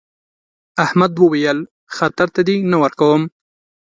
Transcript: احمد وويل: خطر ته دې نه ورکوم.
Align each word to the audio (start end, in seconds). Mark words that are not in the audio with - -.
احمد 0.83 1.13
وويل: 1.19 1.59
خطر 1.97 2.27
ته 2.33 2.41
دې 2.47 2.55
نه 2.71 2.77
ورکوم. 2.83 3.21